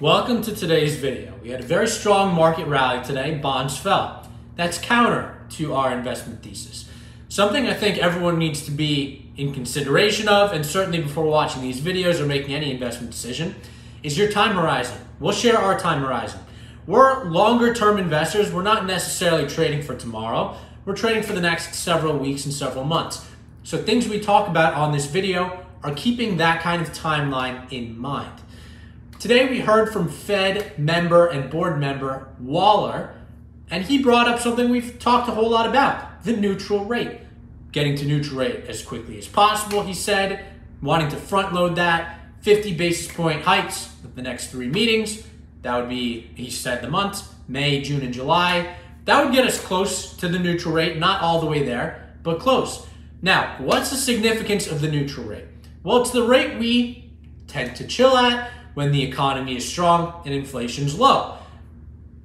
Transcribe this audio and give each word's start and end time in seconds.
Welcome 0.00 0.42
to 0.42 0.56
today's 0.56 0.96
video. 0.96 1.38
We 1.40 1.50
had 1.50 1.60
a 1.60 1.64
very 1.64 1.86
strong 1.86 2.34
market 2.34 2.66
rally 2.66 3.04
today. 3.04 3.36
Bonds 3.36 3.78
fell. 3.78 4.28
That's 4.56 4.76
counter 4.76 5.40
to 5.50 5.72
our 5.74 5.92
investment 5.96 6.42
thesis. 6.42 6.90
Something 7.28 7.68
I 7.68 7.74
think 7.74 7.98
everyone 7.98 8.36
needs 8.36 8.62
to 8.62 8.72
be 8.72 9.30
in 9.36 9.54
consideration 9.54 10.26
of, 10.26 10.52
and 10.52 10.66
certainly 10.66 11.00
before 11.00 11.26
watching 11.26 11.62
these 11.62 11.80
videos 11.80 12.18
or 12.18 12.26
making 12.26 12.56
any 12.56 12.72
investment 12.72 13.12
decision, 13.12 13.54
is 14.02 14.18
your 14.18 14.28
time 14.28 14.56
horizon. 14.56 14.98
We'll 15.20 15.32
share 15.32 15.58
our 15.58 15.78
time 15.78 16.02
horizon. 16.02 16.40
We're 16.88 17.22
longer 17.26 17.72
term 17.72 17.96
investors. 17.96 18.52
We're 18.52 18.62
not 18.62 18.86
necessarily 18.86 19.46
trading 19.46 19.82
for 19.82 19.94
tomorrow. 19.94 20.56
We're 20.84 20.96
trading 20.96 21.22
for 21.22 21.34
the 21.34 21.40
next 21.40 21.72
several 21.72 22.18
weeks 22.18 22.44
and 22.46 22.52
several 22.52 22.82
months. 22.82 23.24
So 23.62 23.80
things 23.80 24.08
we 24.08 24.18
talk 24.18 24.48
about 24.48 24.74
on 24.74 24.90
this 24.90 25.06
video 25.06 25.64
are 25.84 25.94
keeping 25.94 26.38
that 26.38 26.62
kind 26.62 26.82
of 26.82 26.92
timeline 26.92 27.72
in 27.72 27.96
mind. 27.96 28.40
Today 29.24 29.48
we 29.48 29.60
heard 29.60 29.90
from 29.90 30.10
Fed 30.10 30.78
member 30.78 31.28
and 31.28 31.48
board 31.48 31.80
member 31.80 32.28
Waller, 32.38 33.14
and 33.70 33.82
he 33.82 34.02
brought 34.02 34.28
up 34.28 34.38
something 34.38 34.68
we've 34.68 34.98
talked 34.98 35.30
a 35.30 35.32
whole 35.32 35.48
lot 35.48 35.66
about, 35.66 36.24
the 36.24 36.36
neutral 36.36 36.84
rate. 36.84 37.20
Getting 37.72 37.96
to 37.96 38.04
neutral 38.04 38.40
rate 38.40 38.66
as 38.68 38.82
quickly 38.82 39.16
as 39.16 39.26
possible, 39.26 39.82
he 39.82 39.94
said, 39.94 40.44
wanting 40.82 41.08
to 41.08 41.16
front 41.16 41.54
load 41.54 41.76
that, 41.76 42.20
50 42.42 42.74
basis 42.74 43.10
point 43.10 43.40
hikes 43.40 43.96
with 44.02 44.14
the 44.14 44.20
next 44.20 44.48
three 44.48 44.68
meetings. 44.68 45.26
That 45.62 45.78
would 45.78 45.88
be, 45.88 46.28
he 46.34 46.50
said, 46.50 46.82
the 46.82 46.90
months, 46.90 47.32
May, 47.48 47.80
June, 47.80 48.02
and 48.02 48.12
July. 48.12 48.76
That 49.06 49.24
would 49.24 49.32
get 49.32 49.46
us 49.46 49.58
close 49.58 50.14
to 50.18 50.28
the 50.28 50.38
neutral 50.38 50.74
rate, 50.74 50.98
not 50.98 51.22
all 51.22 51.40
the 51.40 51.46
way 51.46 51.62
there, 51.62 52.14
but 52.22 52.40
close. 52.40 52.86
Now, 53.22 53.56
what's 53.56 53.88
the 53.88 53.96
significance 53.96 54.66
of 54.66 54.82
the 54.82 54.90
neutral 54.90 55.26
rate? 55.26 55.46
Well, 55.82 56.02
it's 56.02 56.10
the 56.10 56.28
rate 56.28 56.58
we 56.58 57.10
tend 57.46 57.74
to 57.76 57.86
chill 57.86 58.18
at 58.18 58.50
when 58.74 58.92
the 58.92 59.02
economy 59.02 59.56
is 59.56 59.66
strong 59.66 60.22
and 60.24 60.34
inflation's 60.34 60.98
low. 60.98 61.38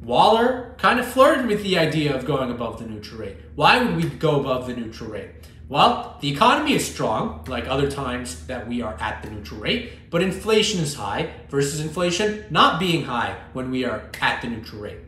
Waller 0.00 0.74
kind 0.78 1.00
of 1.00 1.06
flirted 1.06 1.46
with 1.46 1.62
the 1.62 1.78
idea 1.78 2.14
of 2.14 2.24
going 2.24 2.50
above 2.50 2.78
the 2.78 2.86
neutral 2.86 3.20
rate. 3.20 3.36
Why 3.54 3.82
would 3.82 3.96
we 3.96 4.04
go 4.04 4.40
above 4.40 4.66
the 4.66 4.74
neutral 4.74 5.10
rate? 5.10 5.30
Well, 5.68 6.16
the 6.20 6.30
economy 6.30 6.74
is 6.74 6.86
strong, 6.86 7.44
like 7.48 7.66
other 7.66 7.90
times 7.90 8.46
that 8.46 8.68
we 8.68 8.82
are 8.82 8.96
at 9.00 9.22
the 9.22 9.30
neutral 9.30 9.60
rate, 9.60 10.10
but 10.10 10.22
inflation 10.22 10.80
is 10.80 10.94
high 10.94 11.30
versus 11.48 11.80
inflation 11.80 12.44
not 12.50 12.78
being 12.78 13.04
high 13.04 13.36
when 13.52 13.72
we 13.72 13.84
are 13.84 14.08
at 14.20 14.42
the 14.42 14.48
neutral 14.48 14.82
rate. 14.82 14.98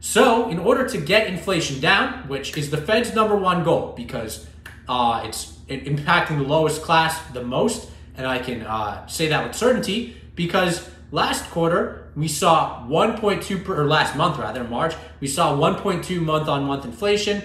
So, 0.00 0.48
in 0.48 0.58
order 0.58 0.88
to 0.88 0.98
get 0.98 1.28
inflation 1.28 1.80
down, 1.80 2.26
which 2.28 2.56
is 2.56 2.70
the 2.70 2.78
Fed's 2.78 3.14
number 3.14 3.36
one 3.36 3.62
goal 3.62 3.94
because 3.96 4.46
uh, 4.88 5.22
it's 5.24 5.52
impacting 5.68 6.38
the 6.38 6.44
lowest 6.44 6.82
class 6.82 7.20
the 7.32 7.44
most, 7.44 7.88
and 8.16 8.26
I 8.26 8.38
can 8.38 8.62
uh, 8.62 9.06
say 9.06 9.28
that 9.28 9.46
with 9.46 9.54
certainty 9.54 10.16
because 10.38 10.88
last 11.10 11.50
quarter 11.50 12.12
we 12.14 12.28
saw 12.28 12.86
1.2 12.86 13.64
per, 13.64 13.82
or 13.82 13.86
last 13.86 14.14
month 14.14 14.38
rather 14.38 14.62
March 14.62 14.94
we 15.18 15.26
saw 15.26 15.52
1.2 15.52 16.22
month 16.22 16.48
on 16.48 16.64
month 16.64 16.84
inflation, 16.84 17.42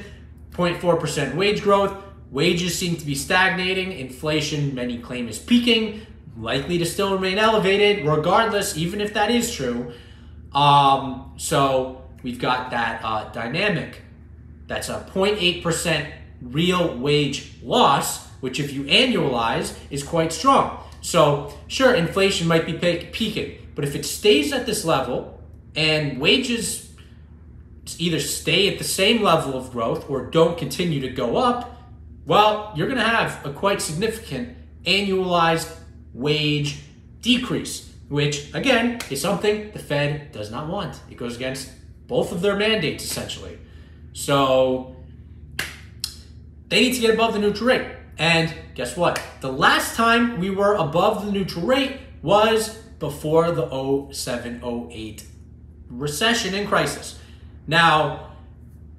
0.4% 0.52 1.36
wage 1.36 1.64
growth. 1.64 1.92
Wages 2.30 2.78
seem 2.78 2.96
to 2.96 3.06
be 3.06 3.16
stagnating. 3.16 3.92
Inflation, 3.92 4.74
many 4.74 4.98
claim, 5.00 5.28
is 5.28 5.40
peaking, 5.40 6.06
likely 6.38 6.78
to 6.78 6.86
still 6.86 7.14
remain 7.14 7.38
elevated, 7.38 8.06
regardless, 8.06 8.78
even 8.78 9.02
if 9.02 9.14
that 9.14 9.30
is 9.30 9.54
true. 9.54 9.94
Um, 10.54 11.34
so 11.38 12.04
we've 12.24 12.40
got 12.40 12.72
that 12.72 13.02
uh, 13.04 13.32
dynamic. 13.32 14.02
That's 14.68 14.90
a 14.90 15.08
0.8% 15.14 16.12
real 16.42 16.98
wage 16.98 17.54
loss, 17.64 18.28
which, 18.42 18.60
if 18.60 18.74
you 18.74 18.84
annualize, 18.84 19.78
is 19.92 20.04
quite 20.04 20.32
strong. 20.34 20.84
So, 21.04 21.54
sure, 21.68 21.94
inflation 21.94 22.48
might 22.48 22.66
be 22.66 22.74
peaking, 23.12 23.68
but 23.76 23.84
if 23.84 23.94
it 23.94 24.06
stays 24.06 24.54
at 24.54 24.66
this 24.66 24.86
level 24.86 25.42
and 25.76 26.18
wages 26.18 26.92
either 28.00 28.22
stay 28.22 28.72
at 28.72 28.78
the 28.78 28.86
same 28.86 29.22
level 29.22 29.58
of 29.58 29.70
growth 29.70 30.10
or 30.10 30.28
don't 30.28 30.58
continue 30.58 31.02
to 31.02 31.10
go 31.10 31.36
up, 31.36 31.78
well, 32.26 32.72
you're 32.74 32.88
going 32.88 33.00
to 33.00 33.04
have 33.04 33.46
a 33.46 33.52
quite 33.52 33.82
significant 33.82 34.58
annualized 34.86 35.76
wage 36.14 36.80
decrease, 37.20 37.92
which, 38.08 38.54
again, 38.54 39.00
is 39.10 39.20
something 39.20 39.72
the 39.72 39.80
Fed 39.80 40.32
does 40.32 40.52
not 40.52 40.70
want. 40.70 41.02
It 41.12 41.18
goes 41.18 41.36
against 41.36 41.70
both 42.08 42.32
of 42.32 42.42
their 42.42 42.56
mandates, 42.56 43.04
essentially. 43.04 43.60
So, 44.14 44.96
they 46.70 46.80
need 46.80 46.94
to 46.94 47.02
get 47.02 47.14
above 47.14 47.34
the 47.34 47.40
neutral 47.40 47.68
rate. 47.68 47.88
And 48.18 48.54
guess 48.76 48.96
what? 48.96 49.22
The 49.42 49.52
last 49.52 49.96
time 49.96 50.40
we 50.40 50.50
were 50.50 50.76
above 50.76 51.26
the 51.26 51.32
neutral 51.32 51.66
rate 51.66 52.00
was 52.22 52.78
before 53.00 53.52
the 53.52 54.10
07 54.12 54.62
08 54.64 55.26
recession 55.90 56.54
and 56.54 56.68
crisis. 56.68 57.20
Now, 57.68 58.32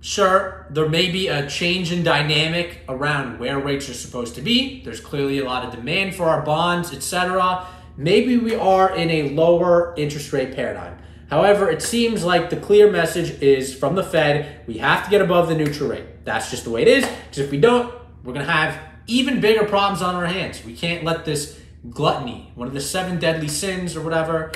sure, 0.00 0.66
there 0.70 0.88
may 0.88 1.10
be 1.10 1.28
a 1.28 1.48
change 1.48 1.92
in 1.92 2.02
dynamic 2.02 2.80
around 2.88 3.38
where 3.38 3.58
rates 3.58 3.88
are 3.88 3.94
supposed 3.94 4.34
to 4.34 4.42
be. 4.42 4.82
There's 4.82 5.00
clearly 5.00 5.38
a 5.38 5.44
lot 5.44 5.64
of 5.64 5.74
demand 5.74 6.14
for 6.14 6.24
our 6.24 6.42
bonds, 6.42 6.92
etc. 6.92 7.66
Maybe 7.96 8.36
we 8.36 8.54
are 8.54 8.94
in 8.94 9.10
a 9.10 9.30
lower 9.30 9.94
interest 9.96 10.32
rate 10.32 10.54
paradigm. 10.54 10.98
However, 11.30 11.70
it 11.70 11.82
seems 11.82 12.24
like 12.24 12.50
the 12.50 12.56
clear 12.56 12.90
message 12.90 13.42
is 13.42 13.74
from 13.74 13.94
the 13.94 14.04
Fed 14.04 14.60
we 14.66 14.78
have 14.78 15.04
to 15.04 15.10
get 15.10 15.22
above 15.22 15.48
the 15.48 15.54
neutral 15.54 15.88
rate. 15.88 16.24
That's 16.24 16.50
just 16.50 16.64
the 16.64 16.70
way 16.70 16.82
it 16.82 16.88
is, 16.88 17.04
because 17.04 17.38
if 17.38 17.50
we 17.50 17.58
don't, 17.58 17.92
we're 18.22 18.34
going 18.34 18.46
to 18.46 18.52
have 18.52 18.78
even 19.06 19.40
bigger 19.40 19.64
problems 19.66 20.02
on 20.02 20.14
our 20.14 20.26
hands. 20.26 20.64
We 20.64 20.74
can't 20.74 21.04
let 21.04 21.24
this 21.24 21.60
gluttony, 21.90 22.52
one 22.54 22.68
of 22.68 22.74
the 22.74 22.80
seven 22.80 23.18
deadly 23.18 23.48
sins 23.48 23.96
or 23.96 24.02
whatever, 24.02 24.52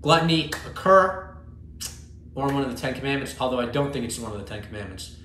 gluttony 0.00 0.46
occur, 0.66 1.36
or 2.34 2.48
one 2.48 2.62
of 2.62 2.70
the 2.70 2.76
Ten 2.76 2.94
Commandments, 2.94 3.34
although 3.40 3.58
I 3.58 3.66
don't 3.66 3.92
think 3.92 4.04
it's 4.04 4.18
one 4.18 4.32
of 4.32 4.38
the 4.38 4.44
Ten 4.44 4.62
Commandments. 4.62 5.16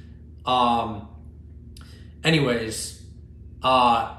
Um, 0.45 1.09
anyways, 2.23 3.03
uh, 3.61 4.17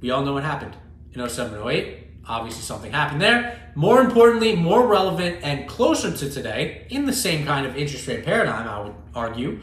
we 0.00 0.10
all 0.10 0.24
know 0.24 0.32
what 0.32 0.42
happened 0.42 0.76
in 1.12 1.28
07 1.28 1.68
08. 1.68 1.98
Obviously, 2.26 2.62
something 2.62 2.92
happened 2.92 3.20
there. 3.20 3.58
More 3.74 4.00
importantly, 4.00 4.56
more 4.56 4.86
relevant 4.86 5.40
and 5.42 5.68
closer 5.68 6.16
to 6.16 6.30
today, 6.30 6.86
in 6.88 7.04
the 7.04 7.12
same 7.12 7.44
kind 7.44 7.66
of 7.66 7.76
interest 7.76 8.06
rate 8.06 8.24
paradigm, 8.24 8.68
I 8.68 8.80
would 8.80 8.94
argue, 9.14 9.60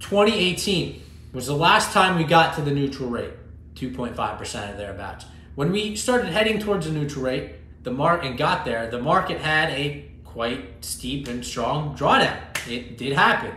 2018 0.00 1.02
was 1.36 1.46
the 1.46 1.54
last 1.54 1.92
time 1.92 2.16
we 2.16 2.24
got 2.24 2.54
to 2.54 2.62
the 2.62 2.70
neutral 2.70 3.10
rate, 3.10 3.34
2.5% 3.74 4.72
or 4.72 4.76
thereabouts. 4.78 5.26
When 5.54 5.70
we 5.70 5.94
started 5.94 6.32
heading 6.32 6.58
towards 6.58 6.86
the 6.86 6.92
neutral 6.92 7.26
rate, 7.26 7.56
the 7.82 7.90
mark 7.90 8.24
and 8.24 8.38
got 8.38 8.64
there, 8.64 8.90
the 8.90 9.02
market 9.02 9.42
had 9.42 9.68
a 9.68 10.08
quite 10.24 10.82
steep 10.82 11.28
and 11.28 11.44
strong 11.44 11.94
drawdown. 11.94 12.40
It 12.66 12.96
did 12.96 13.12
happen. 13.12 13.52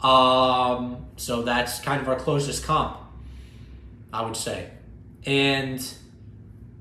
Um, 0.00 1.06
so 1.16 1.42
that's 1.42 1.78
kind 1.78 2.00
of 2.00 2.08
our 2.08 2.16
closest 2.16 2.64
comp, 2.64 2.96
I 4.12 4.22
would 4.22 4.36
say. 4.36 4.70
And 5.24 5.88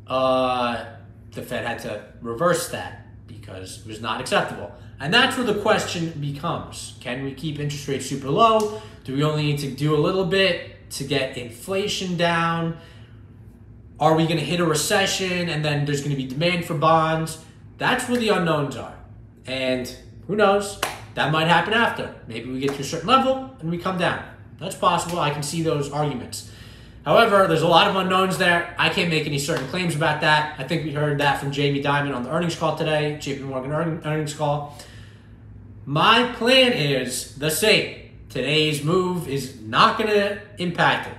uh, 0.07 0.85
the 1.33 1.43
Fed 1.43 1.67
had 1.67 1.77
to 1.81 2.03
reverse 2.21 2.69
that 2.69 3.05
because 3.27 3.81
it 3.81 3.85
was 3.85 4.01
not 4.01 4.21
acceptable. 4.21 4.71
And 4.99 5.13
that's 5.13 5.37
where 5.37 5.45
the 5.45 5.59
question 5.61 6.09
becomes 6.19 6.95
can 7.01 7.23
we 7.23 7.33
keep 7.33 7.59
interest 7.59 7.87
rates 7.87 8.05
super 8.05 8.29
low? 8.29 8.81
Do 9.03 9.15
we 9.15 9.23
only 9.23 9.43
need 9.43 9.59
to 9.59 9.71
do 9.71 9.95
a 9.95 9.99
little 9.99 10.25
bit 10.25 10.89
to 10.91 11.03
get 11.03 11.37
inflation 11.37 12.17
down? 12.17 12.77
Are 13.99 14.15
we 14.15 14.25
going 14.25 14.37
to 14.37 14.45
hit 14.45 14.59
a 14.59 14.65
recession 14.65 15.49
and 15.49 15.63
then 15.63 15.85
there's 15.85 16.01
going 16.01 16.15
to 16.15 16.17
be 16.17 16.27
demand 16.27 16.65
for 16.65 16.73
bonds? 16.73 17.43
That's 17.77 18.09
where 18.09 18.19
the 18.19 18.29
unknowns 18.29 18.75
are. 18.75 18.95
And 19.45 19.93
who 20.27 20.35
knows? 20.35 20.79
That 21.13 21.31
might 21.31 21.47
happen 21.47 21.73
after. 21.73 22.13
Maybe 22.27 22.51
we 22.51 22.59
get 22.59 22.73
to 22.73 22.81
a 22.81 22.83
certain 22.83 23.07
level 23.07 23.55
and 23.59 23.69
we 23.69 23.77
come 23.77 23.97
down. 23.97 24.23
That's 24.59 24.75
possible. 24.75 25.19
I 25.19 25.29
can 25.29 25.43
see 25.43 25.61
those 25.61 25.91
arguments. 25.91 26.51
However, 27.05 27.45
there's 27.47 27.61
a 27.61 27.67
lot 27.67 27.87
of 27.87 27.95
unknowns 27.95 28.37
there. 28.37 28.73
I 28.79 28.89
can't 28.89 29.09
make 29.09 29.27
any 29.27 29.37
certain 29.37 29.67
claims 29.67 29.95
about 29.95 30.21
that. 30.21 30.59
I 30.59 30.63
think 30.63 30.83
we 30.83 30.91
heard 30.91 31.19
that 31.19 31.39
from 31.39 31.51
Jamie 31.51 31.83
Dimon 31.83 32.15
on 32.15 32.23
the 32.23 32.31
earnings 32.31 32.55
call 32.55 32.75
today, 32.75 33.17
JP 33.21 33.41
Morgan 33.41 33.71
earnings 33.71 34.33
call. 34.33 34.75
My 35.85 36.31
plan 36.33 36.73
is 36.73 37.35
the 37.35 37.51
same 37.51 38.09
today's 38.29 38.83
move 38.83 39.27
is 39.27 39.61
not 39.61 39.99
going 39.99 40.09
to 40.09 40.41
impact 40.57 41.09
it. 41.09 41.17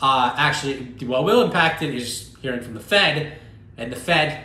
Uh, 0.00 0.34
actually, 0.36 0.94
what 1.06 1.24
will 1.24 1.42
impact 1.42 1.82
it 1.82 1.94
is 1.94 2.36
hearing 2.42 2.60
from 2.60 2.74
the 2.74 2.80
Fed, 2.80 3.38
and 3.78 3.90
the 3.90 3.96
Fed 3.96 4.44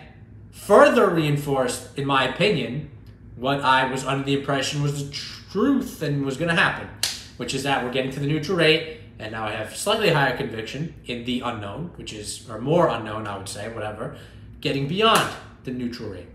further 0.51 1.09
reinforced, 1.09 1.97
in 1.97 2.07
my 2.07 2.23
opinion, 2.23 2.89
what 3.35 3.59
I 3.61 3.91
was 3.91 4.05
under 4.05 4.23
the 4.23 4.33
impression 4.33 4.81
was 4.81 5.09
the 5.09 5.13
truth 5.13 6.01
and 6.01 6.25
was 6.25 6.37
going 6.37 6.49
to 6.49 6.59
happen, 6.59 6.87
which 7.35 7.53
is 7.53 7.63
that 7.63 7.83
we're 7.83 7.91
getting 7.91 8.11
to 8.11 8.21
the 8.21 8.27
neutral 8.27 8.57
rate, 8.57 9.01
and 9.19 9.33
now 9.33 9.45
I 9.45 9.51
have 9.51 9.75
slightly 9.75 10.09
higher 10.09 10.37
conviction 10.37 10.95
in 11.05 11.25
the 11.25 11.41
unknown, 11.41 11.91
which 11.97 12.13
is, 12.13 12.49
or 12.49 12.59
more 12.59 12.87
unknown, 12.87 13.27
I 13.27 13.37
would 13.37 13.49
say, 13.49 13.67
whatever, 13.73 14.15
getting 14.61 14.87
beyond 14.87 15.29
the 15.65 15.71
neutral 15.71 16.09
rate. 16.11 16.29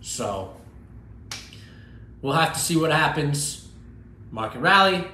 So, 0.00 0.56
we'll 2.22 2.34
have 2.34 2.52
to 2.52 2.58
see 2.58 2.76
what 2.76 2.92
happens 2.92 3.68
market 4.30 4.60
rally. 4.60 5.06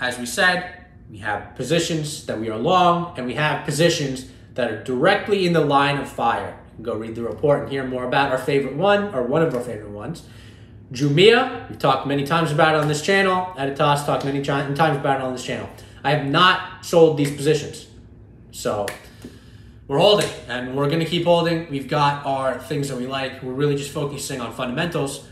As 0.00 0.18
we 0.18 0.26
said, 0.26 0.86
we 1.10 1.18
have 1.18 1.54
positions 1.54 2.26
that 2.26 2.40
we 2.40 2.48
are 2.50 2.58
long 2.58 3.14
and 3.16 3.26
we 3.26 3.34
have 3.34 3.64
positions 3.64 4.26
that 4.54 4.70
are 4.70 4.82
directly 4.82 5.46
in 5.46 5.52
the 5.52 5.60
line 5.60 5.98
of 5.98 6.08
fire. 6.08 6.58
Go 6.80 6.96
read 6.96 7.14
the 7.14 7.22
report 7.22 7.62
and 7.62 7.70
hear 7.70 7.84
more 7.84 8.04
about 8.04 8.32
our 8.32 8.38
favorite 8.38 8.74
one 8.74 9.14
or 9.14 9.22
one 9.22 9.42
of 9.42 9.54
our 9.54 9.60
favorite 9.60 9.90
ones. 9.90 10.24
Jumia, 10.92 11.68
we've 11.68 11.78
talked 11.78 12.06
many 12.06 12.24
times 12.24 12.52
about 12.52 12.74
it 12.74 12.80
on 12.80 12.88
this 12.88 13.02
channel. 13.02 13.46
Editas 13.56 14.04
talked 14.04 14.24
many 14.24 14.42
times 14.42 14.78
about 14.78 15.20
it 15.20 15.22
on 15.22 15.32
this 15.32 15.44
channel. 15.44 15.68
I 16.04 16.10
have 16.10 16.26
not 16.26 16.84
sold 16.84 17.16
these 17.16 17.34
positions. 17.34 17.86
So 18.50 18.86
we're 19.88 19.98
holding 19.98 20.28
and 20.48 20.76
we're 20.76 20.88
going 20.88 21.00
to 21.00 21.06
keep 21.06 21.24
holding. 21.24 21.70
We've 21.70 21.88
got 21.88 22.26
our 22.26 22.58
things 22.58 22.88
that 22.88 22.96
we 22.96 23.06
like. 23.06 23.42
We're 23.42 23.52
really 23.52 23.76
just 23.76 23.90
focusing 23.90 24.40
on 24.40 24.52
fundamentals. 24.52 25.26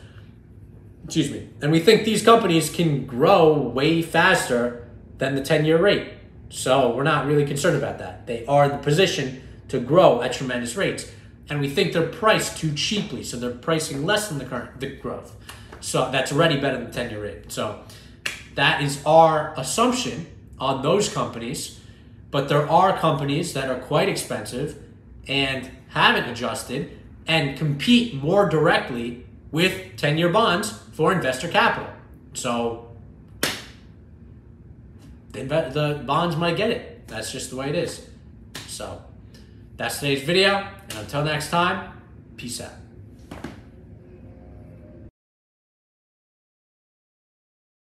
Excuse 1.11 1.33
me. 1.33 1.49
And 1.61 1.73
we 1.73 1.81
think 1.81 2.05
these 2.05 2.23
companies 2.23 2.71
can 2.71 3.05
grow 3.05 3.53
way 3.53 4.01
faster 4.01 4.89
than 5.19 5.35
the 5.35 5.43
10 5.43 5.65
year 5.65 5.77
rate. 5.77 6.07
So 6.51 6.95
we're 6.95 7.03
not 7.03 7.27
really 7.27 7.45
concerned 7.45 7.77
about 7.77 7.99
that. 7.99 8.29
They 8.29 8.47
are 8.47 8.67
in 8.67 8.71
the 8.71 8.79
position 8.79 9.43
to 9.71 9.81
grow 9.81 10.23
at 10.23 10.33
tremendous 10.33 10.77
rates. 10.77 11.11
And 11.49 11.61
we 11.61 11.69
think 11.69 11.95
they're 11.95 12.07
priced 12.07 12.59
too 12.59 12.73
cheaply. 12.75 13.25
So 13.25 13.39
they're 13.39 13.51
pricing 13.51 14.07
less 14.07 14.29
than 14.29 14.39
the 14.39 14.45
current 14.45 14.79
the 14.79 14.87
growth. 14.87 15.35
So 15.81 16.13
that's 16.13 16.31
already 16.31 16.61
better 16.61 16.77
than 16.77 16.87
the 16.87 16.93
10 16.93 17.11
year 17.11 17.25
rate. 17.25 17.51
So 17.51 17.83
that 18.55 18.81
is 18.81 19.03
our 19.05 19.53
assumption 19.57 20.29
on 20.61 20.81
those 20.81 21.13
companies. 21.13 21.81
But 22.31 22.49
there 22.49 22.71
are 22.71 22.97
companies 22.97 23.53
that 23.55 23.69
are 23.69 23.81
quite 23.81 24.09
expensive 24.09 24.81
and 25.27 25.73
haven't 25.89 26.31
adjusted 26.31 26.97
and 27.27 27.59
compete 27.59 28.15
more 28.15 28.49
directly 28.49 29.27
with 29.51 29.97
10 29.97 30.19
year 30.19 30.29
bonds 30.29 30.71
for 30.93 31.13
investor 31.13 31.49
capital. 31.49 31.89
So 32.35 32.91
the, 35.33 35.43
the 35.45 36.03
bonds 36.07 36.37
might 36.37 36.57
get 36.57 36.71
it. 36.71 37.09
That's 37.09 37.33
just 37.33 37.51
the 37.51 37.57
way 37.57 37.69
it 37.69 37.75
is. 37.75 38.07
So 38.67 39.03
that's 39.77 40.01
today's 40.01 40.23
video. 40.23 40.67
And 40.91 40.99
until 40.99 41.25
next 41.25 41.51
time, 41.51 42.01
peace 42.37 42.61
out. 42.61 42.80